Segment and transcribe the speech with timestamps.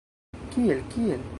[0.55, 1.21] Kiel, kiel?